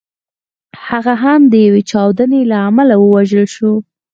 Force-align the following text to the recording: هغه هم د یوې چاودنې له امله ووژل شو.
هغه 0.87 1.13
هم 1.23 1.41
د 1.51 1.53
یوې 1.65 1.81
چاودنې 1.91 2.41
له 2.51 2.57
امله 2.67 2.95
ووژل 2.99 3.45
شو. 3.55 3.71